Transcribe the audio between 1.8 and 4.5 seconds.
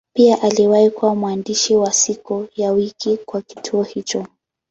siku ya wiki kwa kituo hicho.